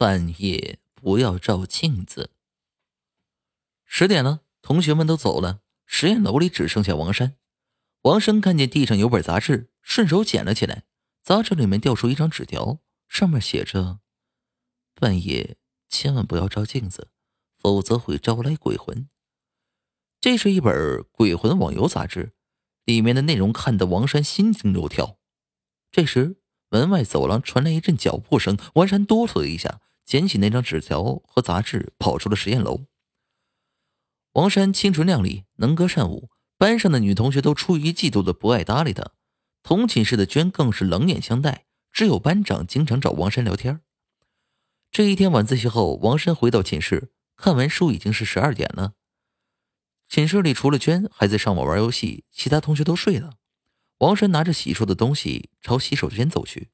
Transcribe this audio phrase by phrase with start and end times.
[0.00, 2.30] 半夜不要照镜子。
[3.84, 7.36] 十点了，同学们都走了，实验楼里只剩下王山。
[8.04, 10.84] 王山看见地上有本杂志，顺手捡了起来。
[11.22, 12.78] 杂志里面掉出一张纸条，
[13.10, 13.98] 上面写着
[14.98, 15.58] ：“半夜
[15.90, 17.10] 千万不要照镜子，
[17.58, 19.06] 否则会招来鬼魂。”
[20.18, 22.32] 这是一本鬼魂网游杂志，
[22.86, 25.18] 里面的内容看得王山心惊肉跳。
[25.92, 26.40] 这时，
[26.70, 29.82] 门外走廊传来一阵脚步声，王山哆嗦了一下。
[30.10, 32.86] 捡起那张纸条和杂志，跑出了实验楼。
[34.32, 39.12] 王山清纯靓丽，能歌善舞，班上的女同学都出于嫉妒的不爱搭理他。
[39.62, 43.82] 同寝室的娟更是冷眼相待，只有班长经常找王山聊天。
[44.90, 48.94] 这一天晚自习后，王山回到寝室，看完书已经是十二点了。
[50.08, 53.34] 寝室里除了娟还在上网玩游戏，其他同学都睡了。
[53.98, 56.70] 王山拿着洗漱的东西朝洗手间走去。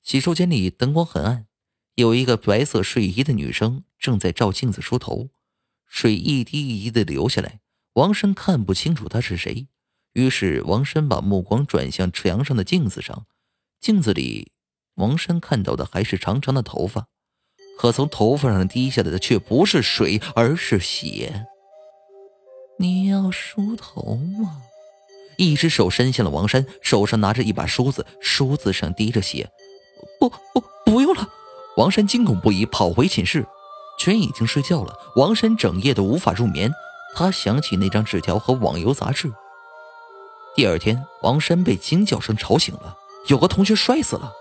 [0.00, 1.46] 洗手间里灯光很暗。
[1.94, 5.28] 有一个白色睡衣的女生正在照镜子梳头，
[5.86, 7.60] 水一滴一滴的流下来。
[7.94, 9.68] 王山看不清楚她是谁，
[10.14, 13.26] 于是王山把目光转向墙上的镜子上。
[13.78, 14.52] 镜子里，
[14.94, 17.08] 王山看到的还是长长的头发，
[17.78, 21.46] 可从头发上滴下来的却不是水，而是血。
[22.78, 24.62] 你要梳头吗？
[25.36, 29.50] 一只手伸向了王山，手上拿着一把梳子，梳子上滴着血。
[30.18, 31.28] 不不，不用了。
[31.76, 33.46] 王山惊恐不已，跑回寝室。
[33.98, 34.98] 全已经睡觉了。
[35.16, 36.72] 王山整夜都无法入眠。
[37.14, 39.30] 他想起那张纸条和网游杂志。
[40.54, 42.96] 第二天，王山被惊叫声吵醒了，
[43.28, 44.32] 有个同学摔死了。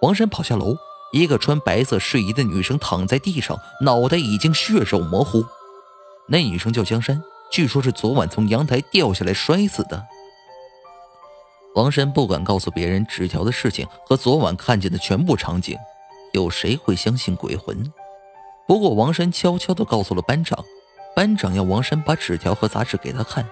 [0.00, 0.76] 王山跑下楼，
[1.12, 5.44] 一个穿白色睡衣的女生躺在地上，脑袋已经血肉模糊。
[6.28, 10.04] 那女生叫江山，据说是昨晚从阳台掉下来摔死的。
[11.74, 15.76] 王山不敢告诉别人纸条的事情和昨晚看见的全部场景。
[16.34, 17.92] 有谁会相信鬼魂？
[18.66, 20.58] 不过王山悄悄地告诉了班长，
[21.14, 23.48] 班长要王山把纸条和杂志给他看。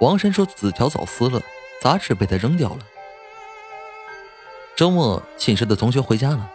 [0.00, 1.42] 王山说纸条早撕了，
[1.82, 2.78] 杂志被他扔掉了。
[4.74, 6.50] 周末寝室的同学回家了，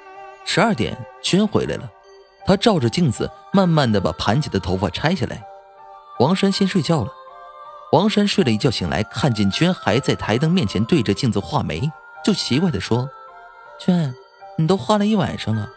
[0.45, 1.87] 十二点娟回来了，
[2.47, 5.43] 她照着镜子，慢慢的把盘起的头发拆下来。
[6.19, 7.11] 王山先睡觉了，
[7.91, 11.91] 王山睡了一觉醒来，看见娟还在台灯面前对着镜子画眉，
[12.25, 13.07] 就奇怪的说
[13.79, 14.11] ：“娟。”
[14.59, 15.69] 你都画了一晚上了，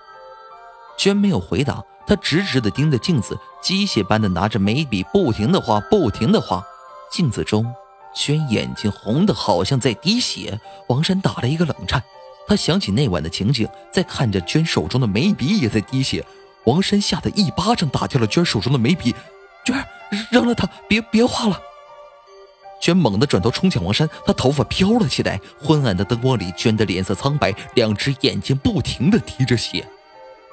[0.97, 6.65] 娟没有回答，她直直的盯着镜子，机械般的拿着眉笔，不停的画，不停的画。
[7.11, 7.75] 镜子中，
[8.15, 10.59] 娟眼睛红的好像在滴血。
[10.89, 12.03] 王山打了一个冷颤，
[12.49, 16.25] 他想起那晚的情景，再看着娟手中的眉笔也在滴血，
[16.65, 19.15] 王山吓得一巴掌打掉了娟手中的眉笔，
[19.65, 19.85] 娟
[20.31, 21.61] 扔了它，别别画了。
[22.81, 25.41] 娟猛地转头冲向王山，她头发飘了起来。
[25.59, 29.87] 昏暗的灯光里，娟的脸色苍白，两只眼睛不停地滴着血。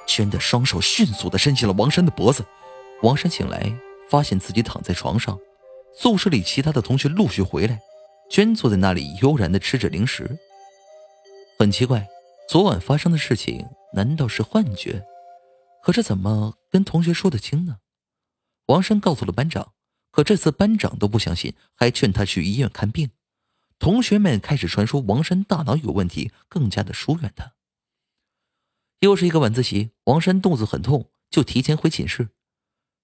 [0.06, 2.44] 娟的双手迅速地伸向了王山的脖子。
[3.02, 3.72] 王山醒来，
[4.10, 5.38] 发现自己躺在床上。
[5.96, 7.78] 宿舍里其他的同学陆续回来，
[8.30, 10.38] 娟坐在那里悠然地吃着零食。
[11.58, 12.06] 很奇怪，
[12.48, 15.02] 昨晚发生的事情难道是幻觉？
[15.82, 17.76] 可是怎么跟同学说得清呢？
[18.66, 19.72] 王山告诉了班长。
[20.10, 23.10] 可这次班长都不相信，还劝他去医院看病。
[23.78, 27.54] 同学们开始传说王山大脑有问题，更加的疏远他。
[29.00, 32.30] 又是一个晚自习，王山肚子很痛，就提前回寝室。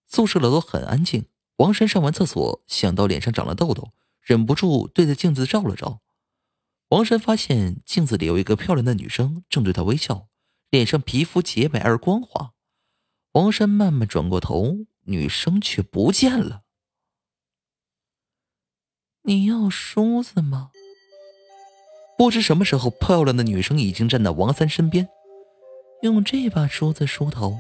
[0.09, 1.27] 宿舍楼很安静。
[1.59, 6.01] 王山上完厕所，想到脸上长了痘痘，忍不住对着镜子照了照。
[6.89, 10.27] 王山发现镜子里有一个漂亮的女生正对他微笑，
[10.71, 12.55] 脸上皮肤洁白而光滑。
[13.35, 16.64] 王山慢慢转过头，女生却不见了。
[19.27, 20.69] 你要梳子吗？
[22.19, 25.09] 不知什么时候，漂亮的女生已经站到王三身边，
[26.03, 27.57] 用这把梳子梳头。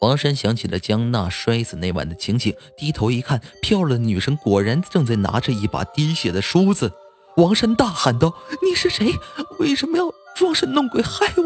[0.00, 6.92] 王山想起了江娜摔死那晚的情景，低头一看，漂亮的女生果然正在拿着一把滴血的梳子。
[7.36, 8.34] 王山大喊道
[8.68, 9.12] ：“你是谁？
[9.60, 11.44] 为什么要装神弄鬼害我？”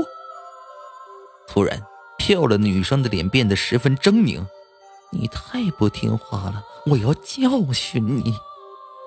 [1.46, 1.82] 突然，
[2.16, 4.46] 漂亮女生的脸变得十分狰狞
[5.10, 8.34] ：“你太不听话了，我要教训你。”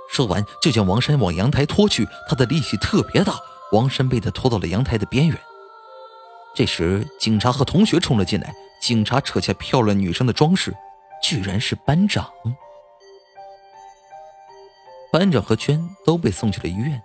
[0.09, 2.07] 说完，就将王山往阳台拖去。
[2.27, 3.39] 他的力气特别大，
[3.71, 5.37] 王山被他拖到了阳台的边缘。
[6.55, 8.53] 这时，警察和同学冲了进来。
[8.81, 10.73] 警察扯下漂亮女生的装饰，
[11.21, 12.27] 居然是班长。
[15.11, 17.01] 班长和娟都被送去了医院。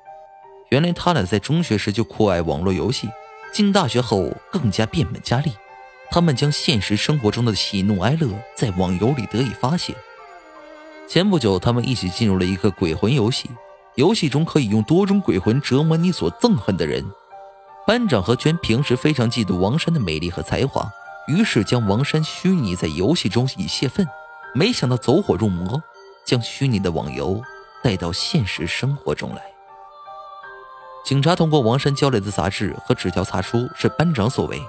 [0.70, 3.08] 原来他俩在中学时就酷爱网络游戏，
[3.52, 5.52] 进大学后更加变本加厉。
[6.10, 9.94] 他们将现实生活中的喜怒哀乐在网游里得以发泄。
[11.08, 13.50] 前不久，他们一起进入了一个鬼魂游戏。
[13.96, 17.04] 游戏中可以用多种鬼魂折磨你所憎恨的人。
[17.86, 20.88] 班长和娟平时非常嫉妒王山的美丽和才华，
[21.28, 24.06] 于是将王山虚拟在游戏中以泄愤，
[24.54, 25.82] 没想到走火入魔，
[26.24, 27.40] 将虚拟的网游
[27.82, 29.42] 带到现实生活中来。
[31.04, 34.60] 警察通过王山交来的杂志和纸条查出是班长所为。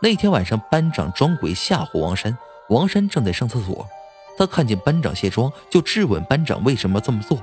[0.00, 3.84] 那天晚上，班长装鬼吓唬王山，王山正在上厕所，
[4.38, 7.36] 他看见班长卸妆，就质问班长为什么这么做。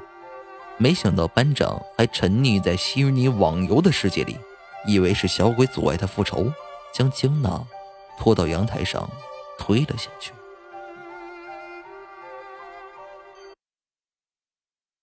[0.78, 4.38] 没想到班长还沉溺在虚拟网游的世界里，
[4.88, 6.50] 以为是小鬼阻碍他复仇，
[6.94, 7.62] 将江娜
[8.18, 9.10] 拖到阳台上
[9.60, 10.32] 推了下去。